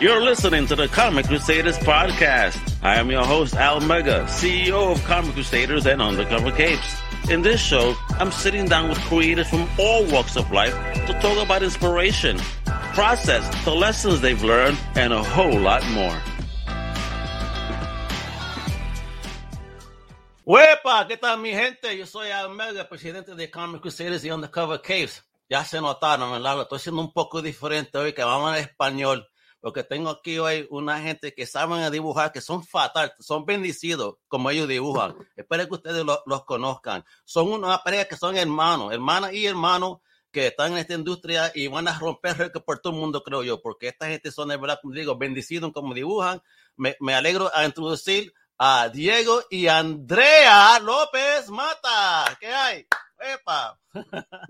[0.00, 2.56] You're listening to the Comic Crusaders podcast.
[2.84, 7.00] I am your host, Al Mega, CEO of Comic Crusaders and Undercover Capes.
[7.28, 10.72] In this show, I'm sitting down with creators from all walks of life
[11.08, 12.38] to talk about inspiration,
[12.94, 16.16] process, the lessons they've learned, and a whole lot more.
[20.46, 21.08] ¡Huepa!
[21.08, 21.98] ¿Qué tal, mi gente?
[21.98, 25.24] Yo soy Al Mega, presidente de Comic Crusaders y Undercover Caves.
[25.50, 26.54] Ya se notaron, ¿verdad?
[26.54, 29.28] Lo estoy haciendo un poco diferente hoy, que vamos en español,
[29.60, 34.50] porque tengo aquí hoy una gente que saben dibujar, que son fatal, son bendecidos como
[34.50, 35.14] ellos dibujan.
[35.36, 37.04] Espero que ustedes lo- los conozcan.
[37.24, 39.98] Son una pareja que son hermanos, hermanas y hermanos
[40.30, 43.42] que están en esta industria y van a romper récord por todo el mundo, creo
[43.42, 46.42] yo, porque esta gente son, de verdad, como digo, bendecidos como dibujan.
[46.76, 52.36] Me, me alegro a introducir a Diego y Andrea López Mata.
[52.38, 52.86] ¿Qué hay?
[53.18, 53.78] ¡Epa!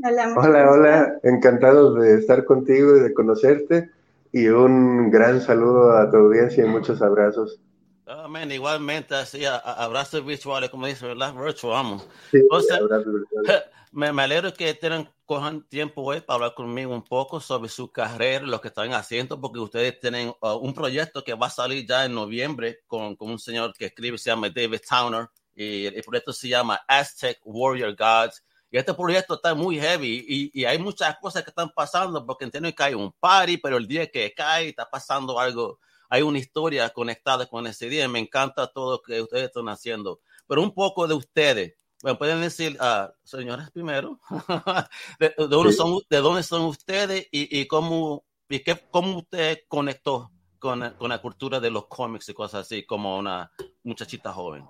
[0.05, 3.91] Hola, Hola, hola, encantado de estar contigo y de conocerte.
[4.38, 7.59] Y un gran saludo a tu audiencia y muchos abrazos.
[8.06, 11.34] Amén, igualmente, así, abrazos virtuales, como dice, ¿verdad?
[11.34, 12.08] Virtual, vamos.
[12.31, 12.78] Sí, Entonces-.
[13.91, 17.91] Me, me alegro que tengan, cojan tiempo hoy para hablar conmigo un poco sobre su
[17.91, 21.86] carrera, lo que están haciendo, porque ustedes tienen uh, un proyecto que va a salir
[21.86, 26.03] ya en noviembre con, con un señor que escribe, se llama David Towner, y el
[26.05, 28.44] proyecto se llama Aztec Warrior Gods.
[28.70, 32.44] Y este proyecto está muy heavy y, y hay muchas cosas que están pasando porque
[32.44, 35.78] entiendo que hay un party, pero el día que cae está pasando algo,
[36.10, 38.05] hay una historia conectada con ese día.
[38.05, 40.20] y Me encanta todo lo que ustedes están haciendo.
[40.47, 41.75] Pero un poco de ustedes.
[42.02, 44.20] Bueno, pueden decir, ah, señoras, primero,
[45.19, 49.60] de, de dónde son, de dónde son ustedes y, y cómo, y qué, cómo usted
[49.66, 53.50] conectó con, con la cultura de los cómics y cosas así, como una
[53.82, 54.64] muchachita joven.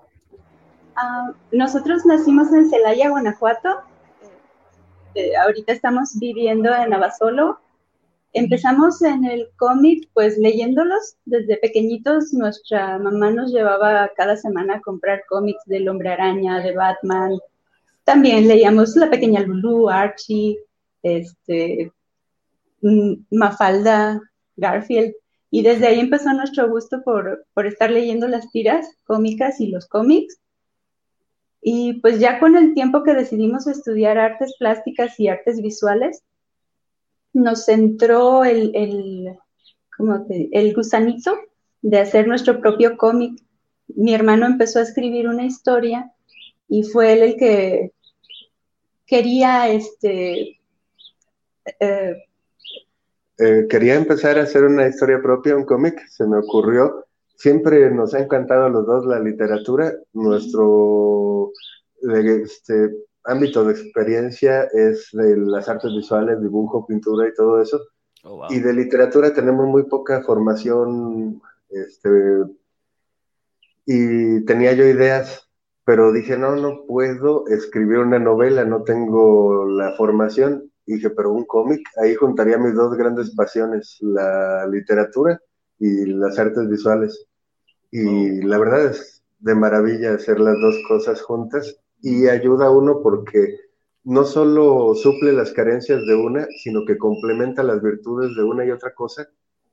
[1.00, 3.82] Ah, nosotros nacimos en Celaya, Guanajuato.
[5.14, 7.60] Eh, ahorita estamos viviendo en Abasolo.
[8.32, 11.16] Empezamos en el cómic, pues leyéndolos.
[11.24, 16.72] Desde pequeñitos, nuestra mamá nos llevaba cada semana a comprar cómics del Hombre Araña, de
[16.72, 17.38] Batman.
[18.02, 20.58] También leíamos La Pequeña Lulu, Archie,
[21.04, 21.92] este,
[22.82, 24.20] mm, Mafalda,
[24.56, 25.14] Garfield.
[25.52, 29.86] Y desde ahí empezó nuestro gusto por, por estar leyendo las tiras cómicas y los
[29.86, 30.40] cómics.
[31.60, 36.22] Y pues ya con el tiempo que decidimos estudiar artes plásticas y artes visuales,
[37.32, 39.38] nos entró el, el,
[39.96, 41.36] ¿cómo te- el gusanito
[41.82, 43.42] de hacer nuestro propio cómic.
[43.88, 46.12] Mi hermano empezó a escribir una historia
[46.68, 47.92] y fue él el que
[49.06, 50.60] quería este,
[51.80, 52.16] eh,
[53.38, 57.07] Eh, quería empezar a hacer una historia propia, un cómic, se me ocurrió.
[57.38, 59.94] Siempre nos ha encantado a los dos la literatura.
[60.12, 61.52] Nuestro
[62.02, 62.90] eh, este,
[63.22, 67.80] ámbito de experiencia es de las artes visuales, dibujo, pintura y todo eso.
[68.24, 68.46] Oh, wow.
[68.50, 71.40] Y de literatura tenemos muy poca formación,
[71.70, 72.10] este,
[73.86, 75.48] y tenía yo ideas,
[75.84, 80.72] pero dije, no, no puedo escribir una novela, no tengo la formación.
[80.86, 85.40] Y dije, pero un cómic, ahí juntaría mis dos grandes pasiones, la literatura
[85.78, 87.27] y las artes visuales.
[87.90, 93.00] Y la verdad es de maravilla hacer las dos cosas juntas y ayuda a uno
[93.02, 93.56] porque
[94.04, 98.70] no solo suple las carencias de una, sino que complementa las virtudes de una y
[98.70, 99.28] otra cosa.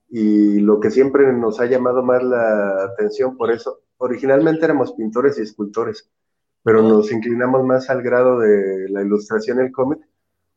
[0.10, 5.40] Y lo que siempre nos ha llamado más la atención por eso, originalmente éramos pintores
[5.40, 6.10] y escultores,
[6.64, 10.00] pero nos inclinamos más al grado de la ilustración y el cómic,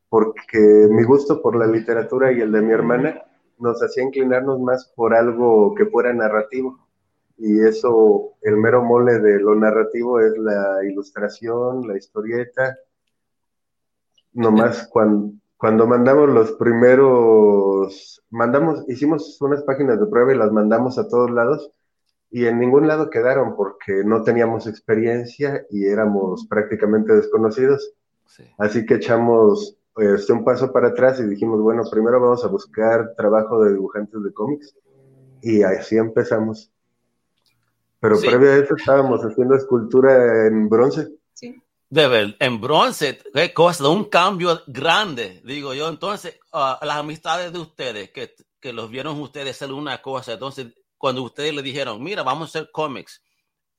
[0.08, 3.22] porque mi gusto por la literatura y el de mi hermana
[3.58, 6.87] nos hacía inclinarnos más por algo que fuera narrativo.
[7.38, 12.76] Y eso, el mero mole de lo narrativo es la ilustración, la historieta,
[14.32, 20.98] nomás cuando, cuando mandamos los primeros, mandamos, hicimos unas páginas de prueba y las mandamos
[20.98, 21.70] a todos lados
[22.30, 27.94] y en ningún lado quedaron porque no teníamos experiencia y éramos prácticamente desconocidos.
[28.26, 28.44] Sí.
[28.58, 33.14] Así que echamos este, un paso para atrás y dijimos, bueno, primero vamos a buscar
[33.16, 34.76] trabajo de dibujantes de cómics
[35.40, 36.70] y así empezamos.
[38.00, 38.26] Pero Sí.
[38.28, 41.08] previo a eso estábamos haciendo escultura en bronce.
[41.90, 45.88] De ver, en bronce, qué cosa, un cambio grande, digo yo.
[45.88, 50.66] Entonces, ah, las amistades de ustedes, que, que los vieron ustedes hacer una cosa, entonces,
[50.98, 53.22] cuando ustedes le dijeron, mira, vamos a hacer cómics,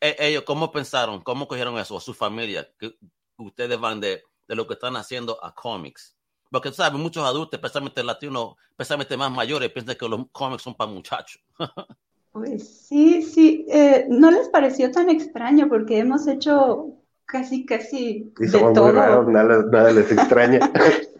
[0.01, 1.21] e- ellos, ¿cómo pensaron?
[1.21, 1.95] ¿Cómo cogieron eso?
[1.95, 2.67] ¿O su familia?
[2.79, 2.95] Que
[3.37, 6.15] ustedes van de, de lo que están haciendo a cómics.
[6.49, 6.99] Porque, ¿sabes?
[6.99, 11.39] Muchos adultos, especialmente latinos, especialmente más mayores, piensan que los cómics son para muchachos.
[12.31, 16.93] Pues sí, sí, eh, no les pareció tan extraño porque hemos hecho
[17.25, 18.91] casi, casi Y de somos muy todo.
[18.91, 20.59] raros, nada, nada les extraña.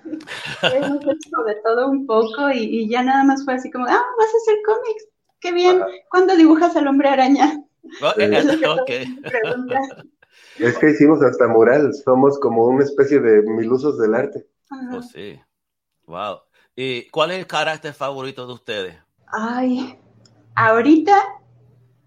[0.62, 3.90] Hemos hecho de todo un poco y, y ya nada más fue así como, ah,
[4.18, 5.08] vas a hacer cómics.
[5.40, 5.82] qué bien.
[6.10, 7.64] ¿Cuándo dibujas al hombre araña?
[8.04, 8.30] Oh, Eh,
[10.60, 10.90] Es que.
[10.90, 14.46] Es hicimos hasta mural, somos como una especie de milusos del arte.
[14.70, 14.98] Ajá.
[14.98, 15.40] Oh, sí.
[16.06, 16.42] Wow.
[16.76, 18.96] ¿Y cuál es el carácter favorito de ustedes?
[19.32, 19.98] Ay,
[20.68, 21.16] ahorita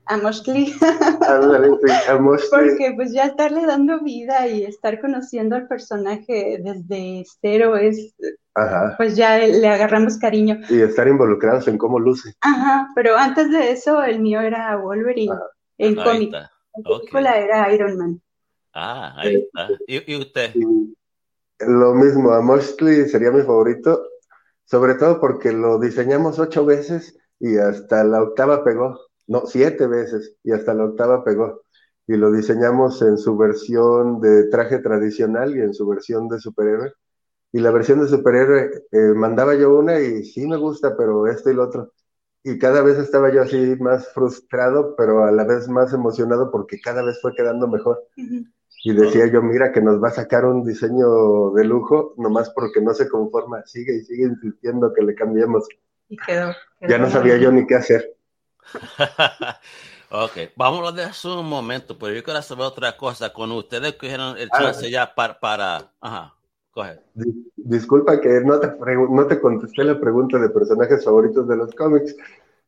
[0.05, 0.75] a Moshli,
[2.51, 8.15] porque pues ya estarle dando vida y estar conociendo al personaje desde cero es,
[8.55, 8.95] Ajá.
[8.97, 10.59] pues ya le agarramos cariño.
[10.69, 12.35] Y estar involucrados en cómo luce.
[12.41, 15.47] Ajá, pero antes de eso el mío era Wolverine Ajá.
[15.79, 16.35] en Ahí cómic.
[16.73, 16.99] Ok.
[17.01, 18.21] película era Iron Man.
[18.75, 19.69] Ah, ahí está.
[19.87, 20.51] ¿Y, y usted?
[20.55, 20.97] Y
[21.61, 24.03] lo mismo, a Moshli sería mi favorito,
[24.65, 28.99] sobre todo porque lo diseñamos ocho veces y hasta la octava pegó.
[29.27, 31.63] No, siete veces y hasta la octava pegó.
[32.07, 36.93] Y lo diseñamos en su versión de traje tradicional y en su versión de superhéroe.
[37.53, 41.51] Y la versión de superhéroe eh, mandaba yo una y sí me gusta, pero esto
[41.51, 41.93] y lo otro.
[42.45, 46.81] Y cada vez estaba yo así más frustrado, pero a la vez más emocionado porque
[46.81, 48.05] cada vez fue quedando mejor.
[48.85, 52.81] Y decía yo, mira que nos va a sacar un diseño de lujo, nomás porque
[52.81, 55.67] no se conforma, sigue y sigue insistiendo que le cambiemos.
[56.13, 56.55] Y quedó.
[56.79, 58.15] quedó Ya no sabía yo ni qué hacer.
[60.11, 63.33] ok, vamos a dejar eso un momento, pero yo quiero saber otra cosa.
[63.33, 64.59] Con ustedes cogieron el Ah.
[64.59, 65.91] chance ya para, para...
[66.03, 66.35] Ajá,
[66.71, 67.01] coge.
[67.57, 68.71] Disculpa que no te,
[69.11, 72.15] no te contesté la pregunta de personajes favoritos de los cómics.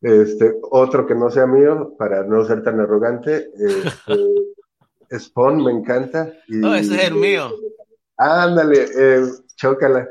[0.01, 4.15] Este, otro que no sea mío, para no ser tan arrogante, este,
[5.19, 6.33] Spawn me encanta.
[6.49, 7.51] Y, No, ese es el mío.
[8.17, 9.23] Ándale, eh,
[9.57, 10.09] chócala.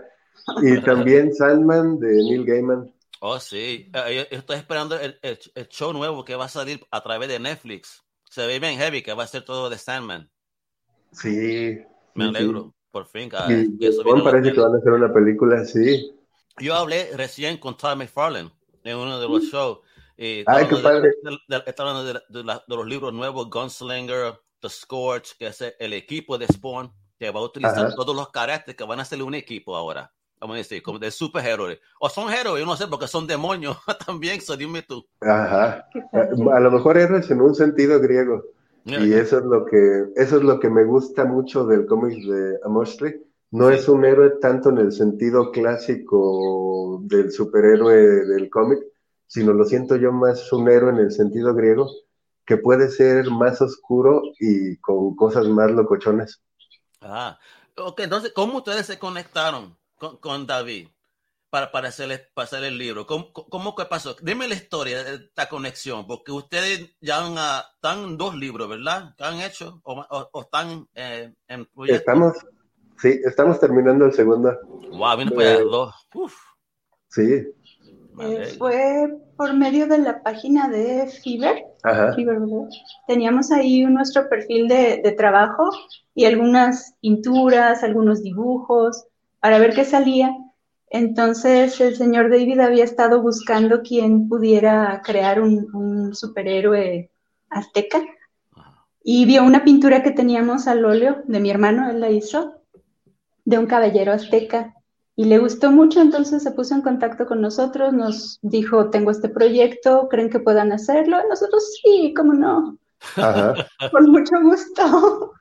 [0.61, 2.92] Y también Sandman de Neil Gaiman.
[3.25, 3.89] Oh, sí.
[3.93, 7.01] Eh, yo, yo estoy esperando el, el- el show nuevo que va a salir a
[7.01, 8.03] través de Netflix.
[8.29, 10.29] Se ve bien heavy, que va a ser todo de Sandman.
[11.13, 11.79] Sí.
[12.15, 13.29] Me sí, alegro, por fin.
[13.47, 16.11] Y que eso parece que van a hacer una película, sí.
[16.59, 18.51] Yo hablé recién con Todd McFarlane
[18.83, 19.79] en uno de los shows.
[20.17, 20.45] Y Mm.
[20.47, 21.11] Ay, qué padre.
[21.47, 25.93] de- hablando de, de la- de los libros nuevos, Gunslinger, The Scorch, que es el
[25.93, 27.95] equipo de Spawn, que va a utilizar Ajá.
[27.95, 30.13] todos los caracteres que van a ser un equipo ahora.
[30.43, 31.79] Vamos a decir, como de superhéroes.
[32.01, 35.05] O son héroes, yo no sé, porque son demonios también, so dime tú.
[35.21, 35.87] Ajá.
[36.11, 36.35] Padre.
[36.53, 38.43] A lo mejor héroes en un sentido griego.
[38.83, 42.59] Y eso es lo que, eso es lo que me gusta mucho del cómic de
[42.65, 43.23] Amoshli.
[43.51, 43.75] No Sí.
[43.75, 47.95] es un héroe tanto en el sentido clásico del superhéroe
[48.25, 48.79] del cómic,
[49.27, 51.89] sino lo siento yo más un héroe en el sentido griego,
[52.45, 56.41] que puede ser más oscuro y con cosas más locochones.
[56.99, 57.39] Ah,
[57.77, 60.87] ok, entonces, ¿cómo ustedes se conectaron con, con David
[61.49, 63.05] para, para, hacer, para hacer el libro?
[63.05, 64.15] ¿Cómo, ¿Cómo que pasó?
[64.21, 69.15] Dime la historia de esta conexión, porque ustedes ya han, ah, están dos libros, ¿verdad?
[69.17, 71.99] ¿Que han hecho o, o- o están eh, en proyecto?
[71.99, 72.33] Estamos,
[72.99, 74.57] sí, estamos terminando el segundo.
[74.91, 75.93] Wow, viene para Eh, dos.
[76.15, 76.35] Uf,
[77.09, 77.23] Sí,
[78.19, 79.07] Eh, fue
[79.37, 81.57] por medio de la página de Fiverr.
[83.07, 85.69] Teníamos ahí nuestro perfil de, de trabajo
[86.15, 89.05] y algunas pinturas, algunos dibujos,
[89.43, 90.33] para ver qué salía.
[90.89, 97.11] Entonces el señor David había estado buscando quien pudiera crear un, un superhéroe
[97.49, 98.01] azteca
[99.03, 102.61] y vio una pintura que teníamos al óleo de mi hermano, él la hizo,
[103.43, 104.75] de un caballero azteca.
[105.17, 109.27] Y le gustó mucho, entonces se puso en contacto con nosotros, nos dijo, tengo este
[109.27, 111.17] proyecto, ¿creen que puedan hacerlo?
[111.27, 112.77] Nosotros, sí, cómo no,
[113.17, 113.55] Ajá.
[113.91, 115.33] con mucho gusto.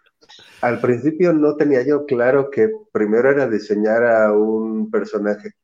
[0.61, 5.55] Al principio no tenía yo claro que primero era diseñar a un personaje.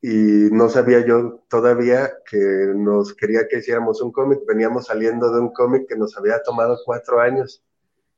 [0.00, 4.40] Y no sabía yo todavía que nos quería que hiciéramos un cómic.
[4.46, 7.62] Veníamos saliendo de un cómic que nos había tomado cuatro años.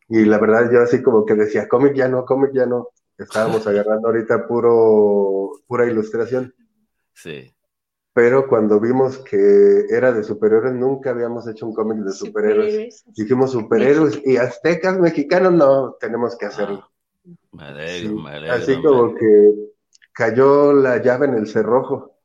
[0.08, 2.88] Y la verdad yo así como que decía, cómic ya no, cómic ya no.
[3.18, 6.54] Estábamos agarrando ahorita puro, pura ilustración.
[7.14, 7.54] Sí.
[8.14, 12.72] Pero cuando vimos que era de superhéroes, nunca habíamos hecho un cómic de superhéroes.
[12.72, 13.04] Superhéroes.
[13.16, 16.88] Dijimos superhéroes y aztecas mexicanos, no, tenemos que hacerlo.
[17.50, 18.54] Me alegro, Sí, me alegro.
[18.54, 19.52] Así como que
[20.12, 22.16] cayó la llave en el cerrojo,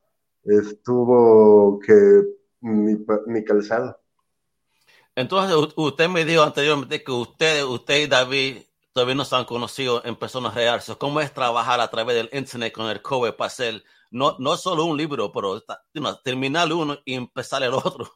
[0.43, 2.23] estuvo que
[2.61, 3.99] ni, ni calzado.
[5.15, 8.57] Entonces, usted me dijo anteriormente que usted, usted y David
[8.93, 10.85] todavía no se han conocido en personas reales.
[10.99, 14.85] ¿Cómo es trabajar a través del internet con el COVID para hacer no, no solo
[14.85, 15.61] un libro, pero
[16.23, 18.07] terminar uno y empezar el otro?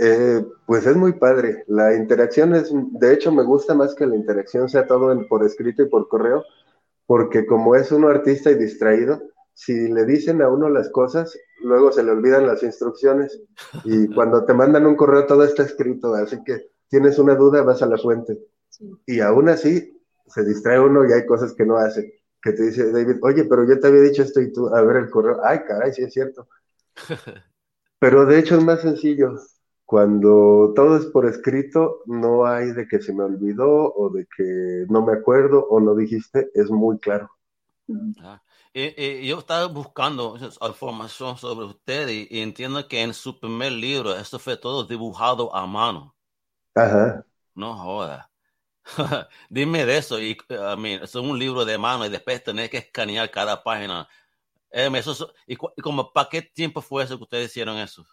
[0.00, 1.64] Eh, pues es muy padre.
[1.66, 5.44] La interacción es, de hecho, me gusta más que la interacción sea todo en- por
[5.44, 6.44] escrito y por correo,
[7.06, 9.20] porque como es uno artista y distraído,
[9.54, 13.40] si le dicen a uno las cosas, luego se le olvidan las instrucciones.
[13.84, 17.82] Y cuando te mandan un correo, todo está escrito, así que tienes una duda, vas
[17.82, 18.38] a la fuente.
[19.06, 22.22] Y aún así, se distrae uno y hay cosas que no hace.
[22.42, 24.96] Que te dice David, oye, pero yo te había dicho esto y tú, a ver
[24.96, 26.48] el correo, ay, caray, sí es cierto.
[27.98, 29.34] Pero de hecho es más sencillo.
[29.84, 34.86] Cuando todo es por escrito, no hay de que se me olvidó o de que
[34.88, 37.28] no me acuerdo o no dijiste, es muy claro.
[38.22, 38.40] Ah,
[38.72, 44.56] yo estaba buscando información sobre usted y, entiendo que en su primer libro esto fue
[44.56, 46.14] todo dibujado a mano.
[46.74, 47.26] Ajá.
[47.54, 48.29] No joda.
[49.48, 50.20] Dime de eso.
[50.20, 54.08] Y, I mean, es un libro de mano y después tener que escanear cada página.
[54.70, 58.06] eso, y, como, ¿Para qué tiempo fue eso que ustedes hicieron eso?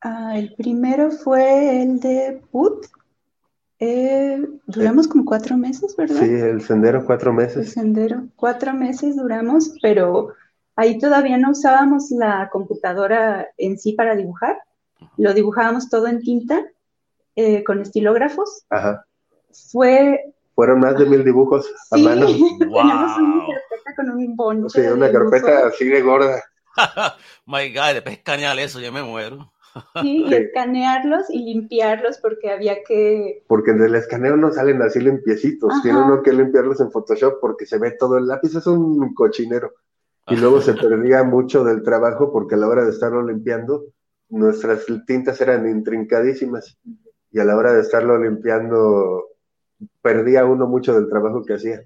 [0.00, 2.86] Ah, el primero fue el de Put.
[3.78, 6.20] Eh, duramos como cuatro meses, ¿verdad?
[6.20, 7.56] Sí, el sendero cuatro meses.
[7.56, 10.34] El sendero, cuatro meses duramos, pero
[10.76, 14.58] ahí todavía no usábamos la computadora en sí para dibujar.
[15.16, 16.62] Lo dibujábamos todo en tinta
[17.36, 18.64] eh, con estilógrafos.
[18.68, 19.06] Ajá.
[19.70, 20.34] Fue.
[20.54, 22.26] Fueron más de mil dibujos a mano.
[22.58, 24.82] Teníamos una carpeta con un bonche.
[24.82, 26.42] Sí, una carpeta así de gorda.
[27.46, 29.52] My God, después escanear eso, yo me muero.
[30.02, 33.44] Sí, y escanearlos y limpiarlos porque había que...
[33.46, 37.66] Porque en el escaneo no salen así limpiecitos, tiene uno que limpiarlos en Photoshop porque
[37.66, 39.72] se ve todo el lápiz, es un cochinero.
[40.26, 43.86] Y luego se perdía mucho del trabajo porque a la hora de estarlo limpiando,
[44.28, 46.78] nuestras tintas eran intrincadísimas
[47.32, 49.29] y a la hora de estarlo limpiando,
[50.02, 51.80] perdía uno mucho del trabajo que hacía.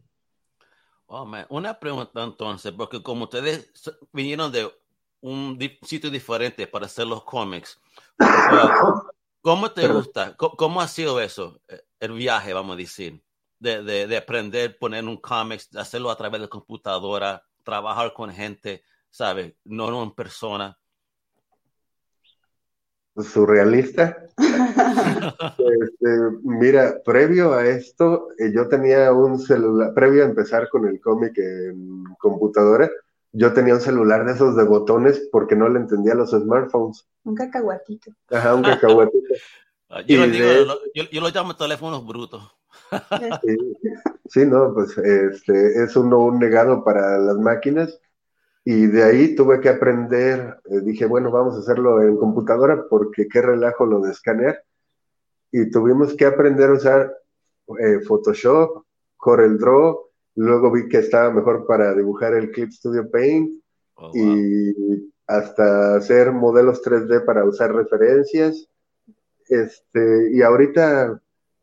[1.07, 3.73] Oh, Una pregunta entonces, porque como ustedes
[4.13, 4.71] vinieron de
[5.21, 7.81] un sitio diferente para hacer los cómics.
[9.41, 10.37] ¿Cómo te gusta?
[10.37, 11.61] ¿Cómo, ha sido eso?
[11.69, 13.23] Eh, el viaje, vamos a decir,
[13.59, 18.85] de, de, de aprender, poner un cómics, hacerlo a través de computadora, trabajar con gente,
[19.11, 19.55] ¿sabes?
[19.65, 20.79] No en persona.
[23.17, 24.17] Surrealista.
[25.59, 26.09] este,
[26.43, 31.37] mira, previo a esto, eh, yo tenía un celular, previo a empezar con el cómic
[31.39, 32.91] en computadora,
[33.33, 37.07] yo tenía un celular de esos de botones porque no le entendía los smartphones.
[37.25, 38.13] Un cacahuatito.
[38.31, 39.35] Ajá, un cacahuatito.
[39.91, 40.47] Ah, yo, lo digo,
[40.95, 42.43] yo, lo llamo teléfonos brutos.
[44.29, 48.01] sí, no, pues este, es uno un negado para las máquinas.
[48.65, 53.29] Y de ahí tuve que aprender, eh, dije, bueno, vamos a hacerlo en computadora porque
[53.29, 54.63] qué relajo lo de escanear.
[55.57, 57.17] Y tuvimos que aprender a usar
[57.79, 58.85] eh, Photoshop,
[59.17, 60.05] CorelDRAW,
[60.37, 63.53] Luego vi que estaba mejor para dibujar el Clip Studio Paint
[63.95, 68.69] oh, y hasta hacer modelos 3D para usar referencias.
[69.49, 71.21] Este, y ahorita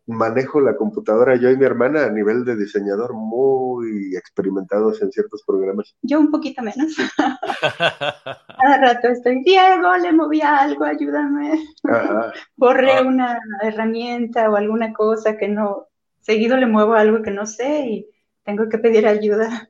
[0.07, 5.43] manejo la computadora yo y mi hermana a nivel de diseñador muy experimentados en ciertos
[5.45, 5.95] programas.
[6.01, 6.95] Yo un poquito menos.
[8.61, 11.63] Cada rato estoy, Diego, le moví algo, ayúdame.
[12.55, 13.01] Borré ah.
[13.01, 15.87] una herramienta o alguna cosa que no,
[16.21, 18.07] seguido le muevo algo que no sé y
[18.43, 19.69] tengo que pedir ayuda.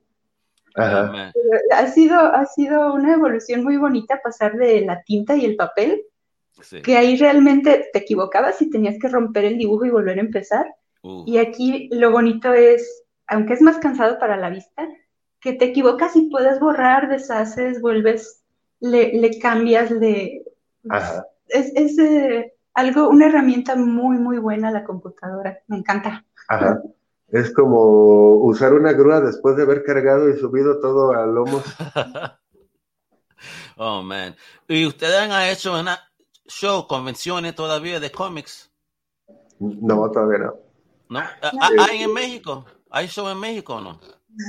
[0.76, 6.04] Ha sido, ha sido una evolución muy bonita pasar de la tinta y el papel,
[6.84, 10.66] que ahí realmente te equivocabas y tenías que romper el dibujo y volver a empezar.
[11.26, 14.88] Y aquí lo bonito es, aunque es más cansado para la vista,
[15.40, 18.41] que te equivocas y puedes borrar, deshaces, vuelves,
[18.82, 20.44] le, cambias, le...
[21.48, 25.60] Es, es eh, algo, una herramienta muy, muy buena la computadora.
[25.68, 26.26] Me encanta.
[26.48, 26.82] Ajá.
[27.30, 31.64] Es como usar una grúa después de haber cargado y subido todo a lomos.
[33.78, 34.36] oh, man.
[34.68, 35.98] ¿Y ustedes han hecho una
[36.46, 38.70] show, convenciones todavía de cómics?
[39.60, 40.56] No, todavía no.
[41.10, 41.22] ¿No?
[41.90, 42.66] ¿Hay en México?
[42.90, 44.00] ¿Hay show en México o no?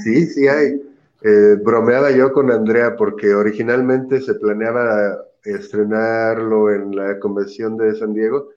[0.02, 0.80] Sí, sí hay.
[1.24, 8.12] Eh, bromeaba yo con Andrea porque originalmente se planeaba estrenarlo en la convención de San
[8.12, 8.48] Diego,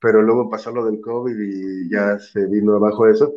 [0.00, 3.34] pero luego pasó lo del COVID y ya se vino abajo eso.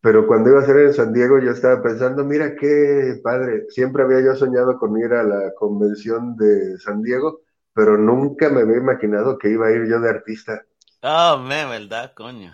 [0.00, 4.02] Pero cuando iba a ser en San Diego, yo estaba pensando, mira qué padre, siempre
[4.02, 7.42] había yo soñado con ir a la convención de San Diego,
[7.72, 10.64] pero nunca me había imaginado que iba a ir yo de artista.
[11.02, 12.52] Oh, me, ¿verdad, coño?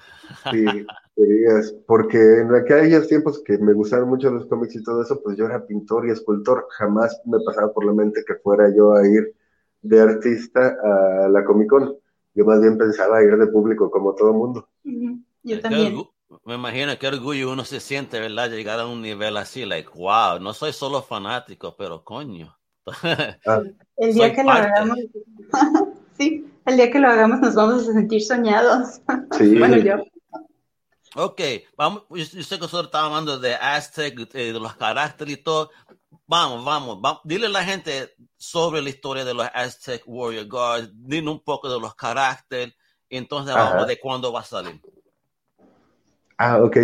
[0.50, 0.64] Sí,
[1.86, 5.46] porque en aquellos tiempos que me gustaron mucho los cómics y todo eso, pues yo
[5.46, 9.34] era pintor y escultor, jamás me pasaba por la mente que fuera yo a ir
[9.82, 11.96] de artista a la Comic Con.
[12.34, 14.68] Yo más bien pensaba ir de público como todo mundo.
[15.42, 15.96] Yo también.
[16.44, 18.50] Me imagino qué orgullo uno se siente, ¿verdad?
[18.50, 22.54] Llegar a un nivel así, like, wow, no soy solo fanático, pero coño.
[23.46, 23.62] Ah.
[23.98, 24.98] el día que lo hagamos,
[26.18, 29.00] sí, el día que lo hagamos nos vamos a sentir soñados.
[29.32, 29.58] Sí.
[29.58, 29.96] bueno, yo.
[31.20, 31.40] Ok,
[31.76, 35.70] vamos, yo sé que nosotros estamos hablando de Aztec, eh, de los caracteres y todo.
[36.28, 40.92] Vamos, vamos, vamos, dile a la gente sobre la historia de los Aztec Warrior Guards,
[40.94, 42.72] dile un poco de los caracteres,
[43.08, 44.80] y entonces vamos de cuándo va a salir.
[46.36, 46.76] Ah, ok.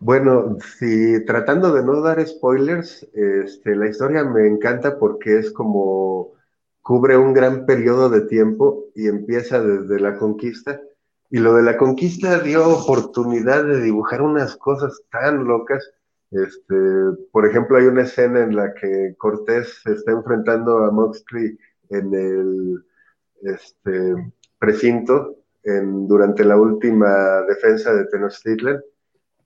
[0.00, 6.32] Bueno, si tratando de no dar spoilers, este, la historia me encanta porque es como
[6.80, 10.80] cubre un gran periodo de tiempo y empieza desde la conquista.
[11.32, 15.82] Y lo de la conquista dio oportunidad de dibujar unas cosas tan locas.
[16.30, 16.76] Este,
[17.30, 21.58] por ejemplo, hay una escena en la que Cortés está enfrentando a Moxley
[21.88, 22.84] en el
[23.40, 28.82] este, precinto durante la última defensa de Tenochtitlan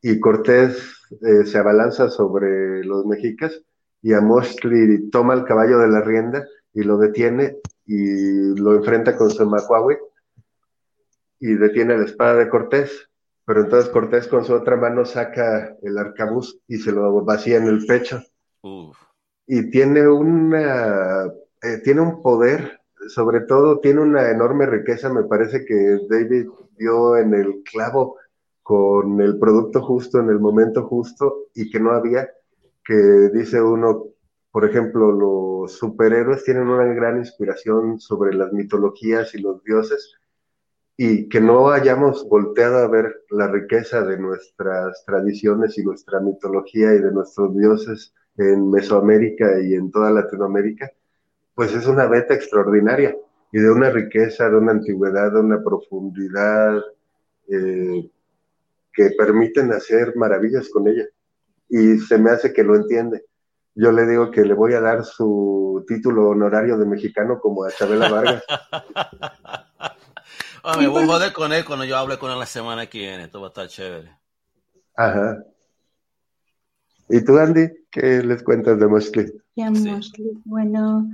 [0.02, 3.62] y Cortés eh, se abalanza sobre los mexicas
[4.02, 9.16] y a Moxley toma el caballo de la rienda y lo detiene y lo enfrenta
[9.16, 9.98] con su macuahue
[11.40, 13.08] y detiene la espada de Cortés.
[13.44, 17.66] Pero entonces Cortés con su otra mano saca el arcabuz y se lo vacía en
[17.68, 18.22] el pecho.
[19.46, 21.26] Y tiene una
[21.62, 25.08] eh, tiene un poder, sobre todo tiene una enorme riqueza.
[25.08, 28.16] Me parece que David dio en el clavo
[28.62, 32.28] con el producto justo en el momento justo y que no había,
[32.84, 32.94] que
[33.32, 34.16] dice uno
[34.56, 40.14] por ejemplo, los superhéroes tienen una gran inspiración sobre las mitologías y los dioses
[40.96, 46.94] y que no hayamos volteado a ver la riqueza de nuestras tradiciones y nuestra mitología
[46.94, 50.90] y de nuestros dioses en Mesoamérica y en toda Latinoamérica,
[51.54, 53.16] pues es una beta extraordinaria
[53.52, 56.82] y de una riqueza, de una antigüedad, de una profundidad
[57.48, 58.10] eh,
[58.92, 61.04] que permiten hacer maravillas con ella.
[61.68, 63.24] Y se me hace que lo entiende
[63.78, 67.70] yo le digo que le voy a dar su título honorario de mexicano como a
[67.70, 68.42] Chabela Vargas.
[70.68, 72.98] Ah, me voy a joder con él cuando yo hable con él la semana que
[72.98, 73.24] viene.
[73.24, 74.10] Esto va a estar chévere.
[74.96, 75.44] Ajá.
[77.08, 77.68] ¿Y tú, Andy?
[77.88, 79.32] ¿Qué les cuentas de Mosley?
[79.54, 79.70] Ya,
[80.44, 81.08] Bueno,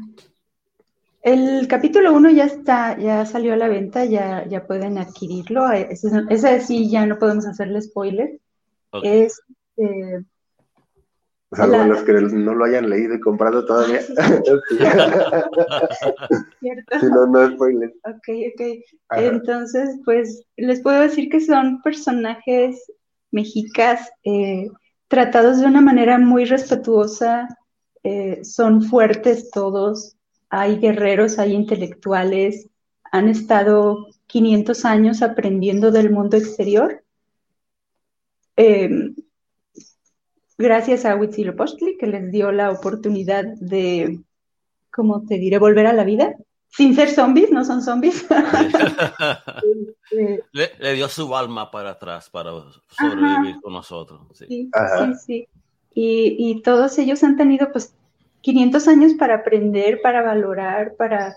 [1.21, 5.71] el capítulo 1 ya está, ya salió a la venta, ya, ya pueden adquirirlo.
[5.71, 8.41] Ese, ese sí ya no podemos hacerle spoiler.
[9.03, 9.43] Es
[9.77, 10.23] eh,
[11.55, 14.01] Salvo los que no lo hayan leído y comprado todavía.
[16.61, 17.01] ¿Cierto?
[17.01, 17.93] Si no, no es spoiler.
[18.05, 18.63] Ok, ok.
[19.17, 22.91] Entonces, pues les puedo decir que son personajes
[23.31, 24.71] mexicas eh,
[25.09, 27.49] tratados de una manera muy respetuosa,
[28.03, 30.17] eh, son fuertes todos,
[30.49, 32.71] hay guerreros, hay intelectuales,
[33.11, 37.05] han estado 500 años aprendiendo del mundo exterior.
[38.57, 39.13] Eh,
[40.63, 44.21] gracias a Huitzilopochtli que les dio la oportunidad de,
[44.91, 46.35] ¿cómo te diré?, volver a la vida.
[46.69, 48.27] Sin ser zombies, no son zombies.
[50.13, 52.51] Este, le, dio su alma para atrás para
[52.91, 54.21] sobrevivir con nosotros.
[54.35, 55.49] Sí, sí, sí.
[55.95, 57.95] Y, y, todos ellos han tenido pues
[58.43, 61.35] 500 años para aprender, para valorar, para,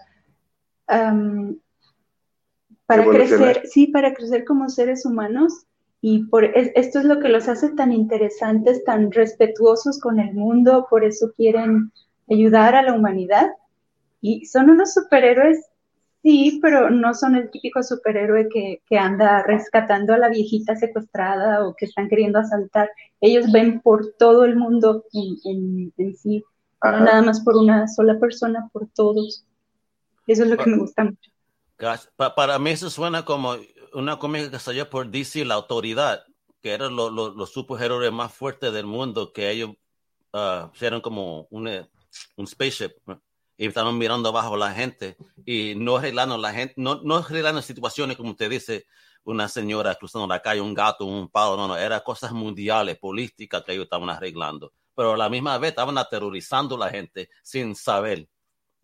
[2.86, 5.66] para crecer, sí, para crecer como seres humanos
[6.08, 10.86] y por esto es lo que los hace tan interesantes, tan respetuosos con el mundo,
[10.88, 11.92] por eso quieren
[12.30, 13.48] ayudar a la humanidad.
[14.22, 15.66] Y son unos superhéroes,
[16.22, 21.66] sí, pero no son el típico superhéroe que, que anda rescatando a la viejita secuestrada
[21.66, 22.92] o que están queriendo asaltar.
[23.20, 26.44] Ellos ven por todo el mundo en, en, sí,
[26.84, 29.44] no nada más por una sola persona, por todos.
[30.28, 31.32] Eso es lo que me gusta mucho.
[32.36, 33.56] Para mí eso suena como
[33.96, 36.24] una cómica que salió por DC, La Autoridad,
[36.62, 39.72] que eran los superhéroes más fuertes del mundo, que ellos
[40.34, 41.68] uh, eran como un,
[42.36, 42.94] un spaceship
[43.58, 48.18] y estaban mirando abajo la gente y no arreglando la gente, no, no arreglando situaciones
[48.18, 48.86] como usted dice,
[49.24, 53.64] una señora cruzando la calle, un gato, un palo, no, no, eran cosas mundiales, políticas
[53.64, 57.76] que ellos estaban arreglando, pero a la misma vez estaban aterrorizando a la gente sin
[57.76, 58.28] saber,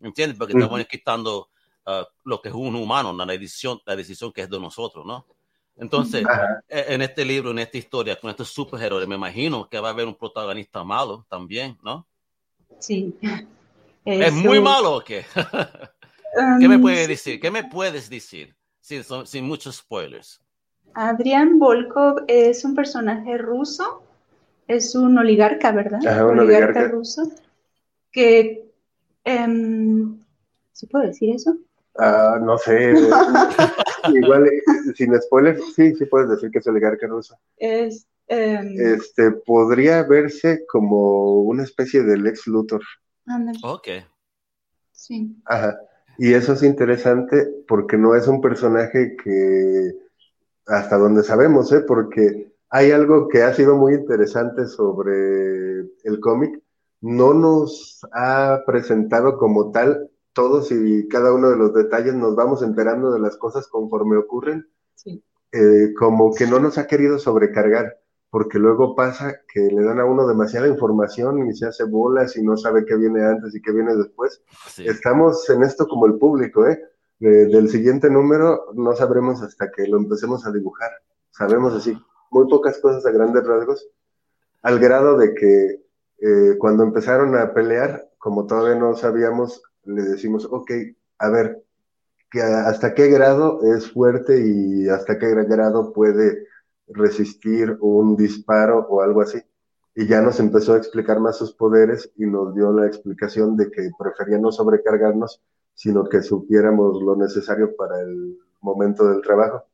[0.00, 0.38] ¿entiendes?
[0.38, 1.50] Porque estaban quitando
[1.84, 5.26] Uh, lo que es un humano, la decisión, la decisión que es de nosotros, ¿no?
[5.76, 6.24] Entonces,
[6.68, 9.92] e, en este libro, en esta historia, con estos superhéroes, me imagino que va a
[9.92, 12.06] haber un protagonista malo también, ¿no?
[12.78, 13.16] Sí.
[14.04, 15.24] ¿Es muy malo o qué?
[16.60, 17.40] ¿Qué me um, puedes decir?
[17.40, 18.54] ¿Qué me puedes decir?
[18.80, 20.40] Sin, sin muchos spoilers.
[20.94, 24.02] Adrián Volkov es un personaje ruso,
[24.66, 26.00] es un oligarca, ¿verdad?
[26.28, 27.30] un oligarca, ruso,
[28.10, 28.70] que,
[29.24, 30.22] um,
[30.72, 31.56] ¿se puede decir eso?
[31.98, 32.92] Ah, no sé.
[34.14, 34.62] Igual, eh,
[34.94, 37.36] sin spoiler, sí, sí puedes decir que es oligarca ruso.
[37.56, 42.82] Es, em, este, podría verse como una especie de Lex Luthor.
[43.62, 43.88] Ok.
[44.92, 45.36] Sí.
[45.44, 45.78] Ajá.
[46.18, 49.92] Y eso es interesante porque no es un personaje que,
[50.66, 51.80] hasta donde sabemos, ¿eh?
[51.86, 56.60] porque hay algo que ha sido muy interesante sobre el cómic.
[57.00, 62.62] No nos ha presentado como tal todos y cada uno de los detalles nos vamos
[62.62, 65.22] enterando de las cosas conforme ocurren, sí.
[65.52, 67.98] Eh, como que no nos ha querido sobrecargar,
[68.30, 72.42] porque luego pasa que le dan a uno demasiada información y se hace bolas y
[72.42, 74.42] no sabe qué viene antes y qué viene después.
[74.78, 76.80] Estamos en esto como el público, ¿eh?
[77.18, 80.90] del siguiente número no sabremos hasta que lo empecemos a dibujar.
[81.30, 81.96] Sabemos así
[82.32, 83.86] muy pocas cosas a grandes rasgos,
[84.62, 85.84] al grado de que
[86.18, 90.70] eh, cuando empezaron a pelear, como todavía no sabíamos, le decimos, ok,
[91.18, 91.62] a ver,
[92.40, 96.46] hasta qué grado es fuerte y hasta qué grado puede
[96.88, 99.38] resistir un disparo o algo así.
[99.94, 103.70] Y ya nos empezó a explicar más sus poderes y nos dio la explicación de
[103.70, 105.42] que prefería no sobrecargarnos,
[105.74, 109.64] sino que supiéramos lo necesario para el momento del trabajo.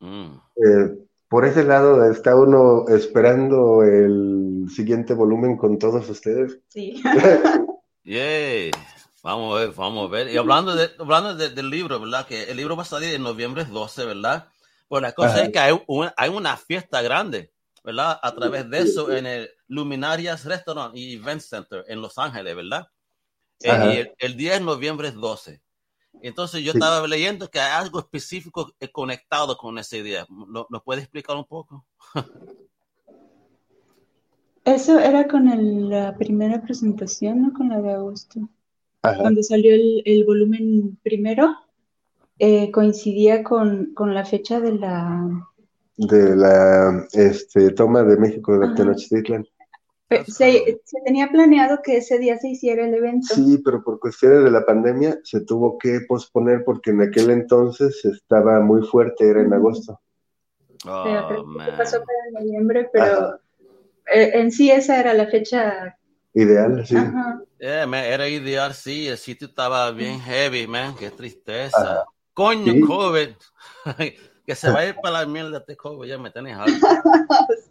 [0.00, 0.32] Mm.
[0.56, 6.58] Eh, por ese lado está uno esperando el siguiente volumen con todos ustedes.
[6.68, 7.00] Sí.
[8.04, 8.72] Yay.
[9.22, 10.28] Vamos a ver, vamos a ver.
[10.32, 12.26] Y hablando, de, hablando del libro, ¿verdad?
[12.26, 14.48] Que el libro va a salir en noviembre 12, ¿verdad?
[14.88, 15.80] Pues la cosa es que hay,
[16.16, 17.52] hay, una fiesta grande,
[17.84, 18.18] ¿verdad?
[18.20, 22.88] A través de eso en el Luminarias Restaurant y Event Center en Los Ángeles, ¿verdad?
[23.60, 25.62] Eh, y el, el, 10 de noviembre es 12.
[26.20, 30.26] Entonces yo estaba leyendo que hay algo específico conectado con esa idea.
[30.28, 31.86] ¿Nos puede explicar un poco?
[34.64, 37.52] Eso era con la primera presentación, ¿no?
[37.52, 38.48] Con la de agosto.
[39.02, 41.56] Cuando salió el, volumen primero,
[42.38, 45.48] eh, coincidía con, la fecha de la...
[45.96, 49.44] De la este, toma de México de Tenochtitlan.
[50.26, 53.34] Se, tenía planeado que ese día se hiciera el evento.
[53.34, 58.04] Sí, pero por cuestiones de la pandemia se tuvo que posponer porque en aquel entonces
[58.04, 60.00] estaba muy fuerte, era en agosto.
[60.84, 63.36] pero creo que pasó para noviembre, pero
[64.14, 65.96] eh, en sí esa era la fecha
[66.34, 66.96] Ideal, sí.
[67.58, 69.08] era ideal, sí.
[69.08, 70.94] El sitio estaba bien heavy, man.
[70.98, 72.04] Qué tristeza.
[72.32, 73.28] Coño, COVID.
[74.46, 76.08] que se va a ir para la mierda este COVID.
[76.08, 76.76] Ya me tenés algo.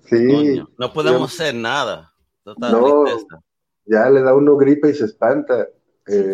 [0.05, 0.61] Sí.
[0.77, 2.13] No podemos hacer nada.
[2.45, 3.05] no,
[3.85, 5.67] ya le da uno gripe y se espanta.
[6.07, 6.31] Eh,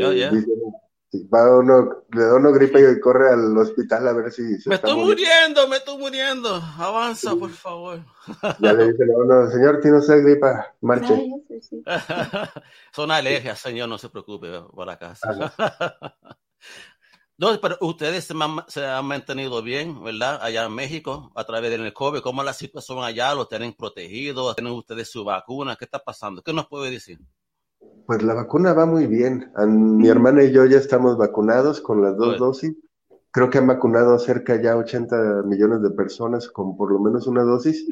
[1.13, 4.95] va uno, le da uno gripe y corre al hospital a ver si Me estoy
[4.95, 5.67] muriendo.
[5.67, 6.55] me estoy muriendo.
[6.77, 8.03] Avanza, por favor.
[8.59, 11.31] Ya le dice uno, señor, tiene usted gripa, marche.
[12.91, 15.53] Son alergias, señor, no se preocupe por la casa.
[17.37, 18.33] no, pero ustedes se,
[18.67, 20.39] se, han mantenido bien, ¿verdad?
[20.41, 22.19] Allá en México, a través del COVID.
[22.19, 23.33] ¿Cómo la situación allá?
[23.33, 24.53] ¿Lo tienen protegido?
[24.55, 25.77] ¿Tienen ustedes su vacuna?
[25.77, 26.43] ¿Qué está pasando?
[26.43, 27.17] ¿Qué nos puede decir?
[28.07, 29.51] Pues la vacuna va muy bien.
[29.67, 32.73] Mi hermana y yo ya estamos vacunados con las dos dosis.
[33.31, 37.43] Creo que han vacunado cerca ya 80 millones de personas con por lo menos una
[37.43, 37.85] dosis,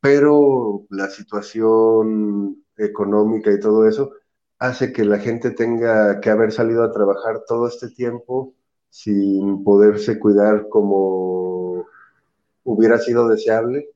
[0.00, 4.12] pero la situación económica y todo eso
[4.60, 8.54] hace que la gente tenga que haber salido a trabajar todo este tiempo
[8.90, 11.84] sin poderse cuidar como
[12.62, 13.88] hubiera sido deseable.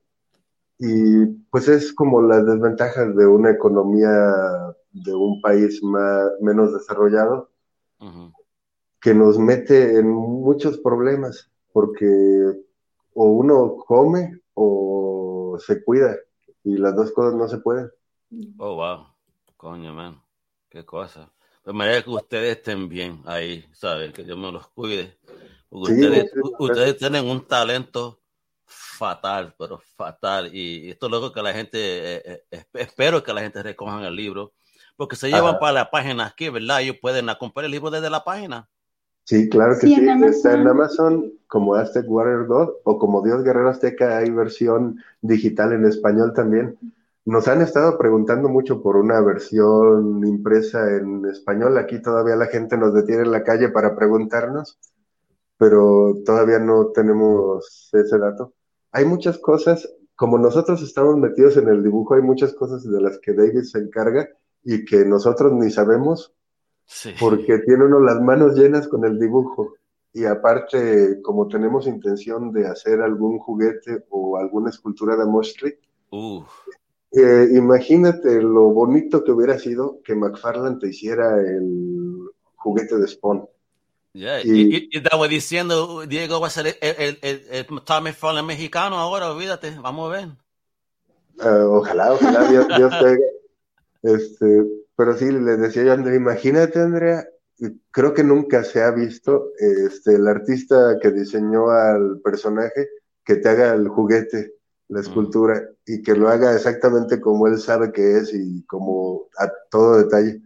[0.78, 4.65] Y pues es como las desventajas de una economía
[5.04, 7.50] de un país más, menos desarrollado,
[9.00, 12.06] que nos mete en muchos problemas, porque
[13.14, 16.16] o uno come o se cuida,
[16.64, 17.90] y las dos cosas no se pueden.
[18.58, 19.06] Oh, wow.
[19.56, 20.20] Coño, man.
[20.68, 21.30] Qué cosa.
[21.62, 24.12] Pues me que ustedes estén bien ahí, ¿sabes?
[24.12, 25.16] Que Dios me los cuide.
[25.70, 28.20] ustedes, ustedes tienen un talento
[28.64, 30.54] fatal, pero fatal.
[30.54, 34.14] Y esto es lo que la gente, eh, eh, espero que la gente recojan el
[34.14, 34.52] libro
[34.96, 36.80] porque se llevan para la página aquí, ¿verdad?
[36.80, 38.68] Ellos pueden comprar el libro desde la página.
[39.24, 40.08] Sí, claro que sí.
[40.24, 44.18] Está en Amazon como Aztec Warrior God o como Dios Guerrero Azteca.
[44.18, 46.78] Hay versión digital en español también.
[47.24, 51.76] Nos han estado preguntando mucho por una versión impresa en español.
[51.76, 54.78] Aquí todavía la gente nos detiene en la calle para preguntarnos,
[55.58, 58.54] pero todavía no tenemos ese dato.
[58.92, 63.18] Hay muchas cosas, como nosotros estamos metidos en el dibujo, hay muchas cosas de las
[63.18, 64.28] que David se encarga
[64.66, 66.34] y que nosotros ni sabemos
[67.20, 69.76] porque tiene uno las manos llenas con el dibujo.
[70.12, 75.78] Y aparte, como tenemos intención de hacer algún juguete o alguna escultura de Mostly,
[77.12, 83.48] eh, imagínate lo bonito que hubiera sido que McFarlane te hiciera el juguete de Spawn.
[84.14, 90.16] y, estaba diciendo, Diego va a ser el, el, el, mexicano ahora, olvídate, vamos a
[90.16, 90.28] ver.
[91.38, 93.35] Ah, ojalá, ojalá Dios, Dios te,
[94.06, 94.66] este,
[94.96, 97.28] pero sí, les decía yo, Andrea, imagínate, Andrea,
[97.90, 102.88] creo que nunca se ha visto este, el artista que diseñó al personaje
[103.24, 104.54] que te haga el juguete,
[104.88, 109.50] la escultura, y que lo haga exactamente como él sabe que es y como a
[109.70, 110.42] todo detalle.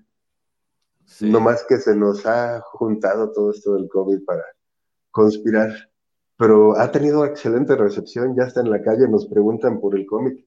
[1.20, 4.44] No más que se nos ha juntado todo esto del COVID para
[5.11, 5.70] conspirar.
[6.38, 10.46] Pero ha tenido excelente recepción, ya está en la calle, nos preguntan por el cómic.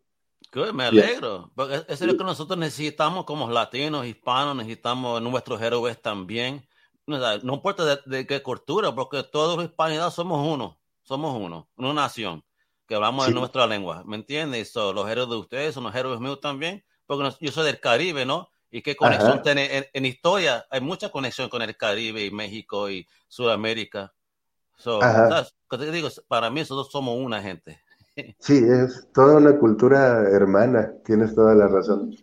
[0.73, 1.51] Me alegro.
[1.55, 6.67] Porque eso es lo que nosotros necesitamos como latinos, hispanos, necesitamos nuestros héroes también.
[7.05, 12.45] No, importa de, qué cultura, porque todos los hispanidad somos uno, somos uno, una nación,
[12.87, 14.73] que hablamos de nuestra lengua, ¿me entiendes?
[14.73, 18.49] los héroes de ustedes son los héroes míos también, porque yo soy del Caribe, ¿no?
[18.71, 19.89] ¿Y qué conexión tiene?
[19.93, 24.13] En, historia hay mucha conexión con el Caribe y México y Sudamérica.
[24.77, 24.99] So,
[25.69, 26.09] te digo?
[26.27, 27.82] Para mí nosotros somos una gente.
[28.39, 32.15] Sí, es toda una cultura hermana, tienes toda la razón.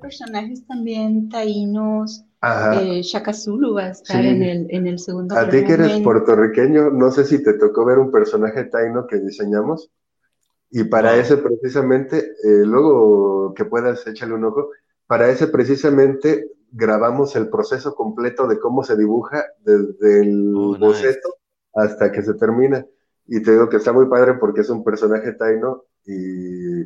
[0.00, 5.36] personajes también taínos, eh, Shaka Zulu va a estar en, el, en el segundo.
[5.36, 9.18] A ti que eres puertorriqueño, no sé si te tocó ver un personaje taíno que
[9.18, 9.90] diseñamos.
[10.70, 14.70] Y para ese precisamente, eh, luego que puedas échale un ojo,
[15.06, 21.36] para ese precisamente grabamos el proceso completo de cómo se dibuja desde el oh, boceto
[21.74, 22.84] hasta que se termina.
[23.28, 26.82] Y te digo que está muy padre porque es un personaje taino y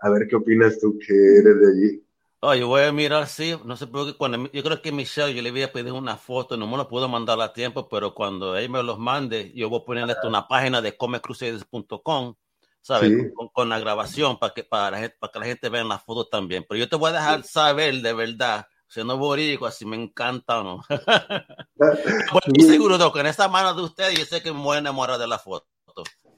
[0.00, 2.04] a ver qué opinas tú que eres de allí.
[2.40, 5.34] Oh, yo voy a mirar, sí, no sé por qué, cuando, yo creo que Michelle,
[5.34, 8.14] yo le voy a pedir una foto, no me lo puedo mandar a tiempo, pero
[8.14, 12.34] cuando él me los mande, yo voy a ponerle esto una página de comecrusaders.com,
[12.80, 13.32] ¿sabes?
[13.52, 16.64] Con, la grabación para que, para, para que la gente vea la foto también.
[16.68, 20.80] Pero yo te voy a dejar saber de verdad siendo boricua, si me encanta no.
[22.46, 25.18] estoy seguro que en esta mano de ustedes yo sé que me voy a enamorar
[25.18, 25.66] de la foto.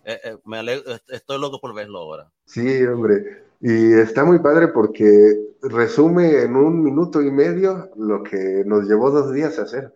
[0.04, 2.30] Eh, eh, me alegro, estoy loco por verlo ahora.
[2.46, 3.44] Sí, hombre.
[3.60, 9.10] Y está muy padre porque resume en un minuto y medio lo que nos llevó
[9.10, 9.94] dos días a hacer.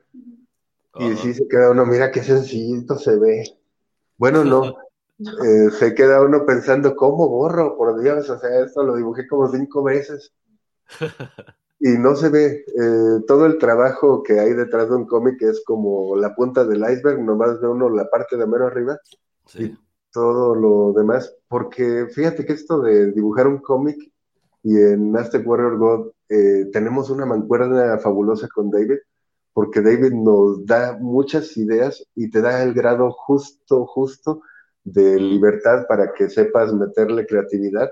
[0.96, 3.58] Y sí se queda uno, mira qué sencillito se ve.
[4.16, 4.62] Bueno, no.
[5.16, 7.76] Eh, se queda uno pensando, ¿cómo borro?
[7.76, 10.32] Por Dios, o sea, esto lo dibujé como cinco veces.
[11.84, 15.62] y no se ve eh, todo el trabajo que hay detrás de un cómic es
[15.66, 18.98] como la punta del iceberg, nomás de uno la parte de mero arriba
[19.52, 19.76] y
[20.10, 23.98] todo lo demás, porque fíjate que esto de dibujar un cómic
[24.62, 29.00] y en Aztec Warrior God eh, tenemos una mancuerna fabulosa con David,
[29.52, 34.40] porque David nos da muchas ideas y te da el grado justo, justo
[34.84, 37.90] de libertad para que sepas meterle creatividad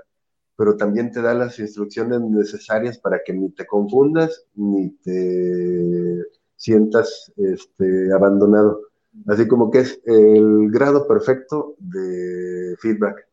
[0.55, 6.23] pero también te da las instrucciones necesarias para que ni te confundas ni te
[6.55, 8.81] sientas este, abandonado.
[9.27, 13.27] Así como que es el grado perfecto de feedback.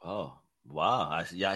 [0.00, 1.10] Oh, wow.
[1.34, 1.54] Ya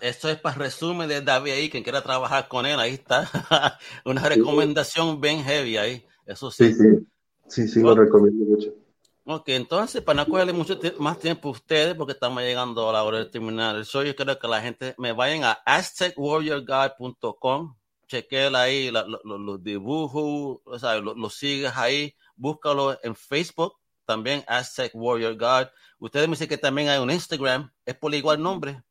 [0.00, 3.30] esto es para resumen de David ahí, quien quiera trabajar con él, ahí está.
[4.04, 6.04] Una recomendación bien heavy ahí.
[6.26, 6.72] Eso sí.
[6.72, 7.06] Sí, sí,
[7.46, 8.83] sí, sí lo recomiendo mucho.
[9.26, 13.04] Ok, entonces, para no cogerle mucho más tiempo a ustedes, porque estamos llegando a la
[13.04, 17.74] hora de terminar el show, yo quiero que la gente me vayan a aztecwarriorguide.com,
[18.06, 25.38] chequeen ahí los dibujos, o sea, los sigues ahí, búscalo en Facebook, también Aztec Warrior
[25.38, 25.70] Guide.
[25.98, 28.82] Ustedes me dicen que también hay un Instagram, ¿es por igual nombre?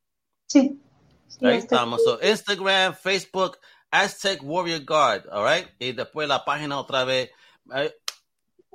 [0.46, 0.80] Sí.
[1.42, 3.56] ahí estamos, Instagram, Facebook,
[3.88, 5.68] Aztec Warrior Guard, all right?
[5.78, 7.30] Y después la página otra vez.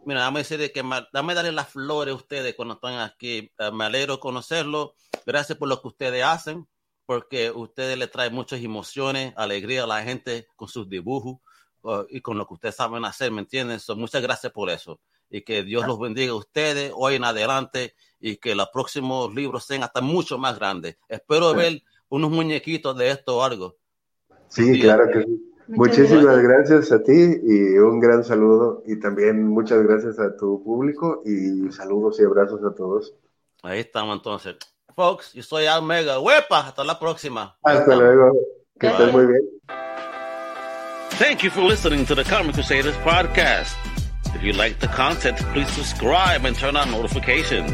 [0.10, 3.52] Mira, dame decir que dame darle las flores a ustedes cuando están aquí.
[3.60, 4.96] Eh, me alegro conocerlo.
[5.24, 6.68] Gracias por lo que ustedes hacen,
[7.06, 11.38] porque ustedes le traen muchas emociones, alegría a la gente con sus dibujos
[12.10, 13.80] y con lo que ustedes saben hacer, ¿me entienden?
[13.98, 15.00] muchas gracias por eso.
[15.30, 19.64] Y que Dios los bendiga a ustedes hoy en adelante y que los próximos libros
[19.64, 20.98] sean hasta mucho más grandes.
[21.08, 23.78] Espero ver unos muñequitos de esto o algo.
[24.48, 25.49] Sí, claro que sí.
[25.70, 26.92] Muchísimas gracias.
[26.92, 27.12] a ti
[27.44, 32.64] y un gran saludo y también muchas gracias a tu público y saludos y abrazos
[32.64, 33.14] a todos.
[33.62, 34.56] Ahí estamos entonces.
[34.96, 36.20] Folks, yo soy Almega.
[36.20, 36.68] ¡Huepa!
[36.68, 37.58] Hasta la próxima.
[37.64, 38.32] Hasta luego.
[38.80, 39.42] Que estés muy bien.
[41.20, 43.76] Thank you for listening to the Comic Crusaders podcast.
[44.36, 47.74] If you like the content, please subscribe and turn on notifications.